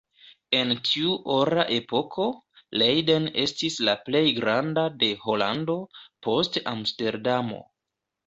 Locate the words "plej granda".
4.09-4.87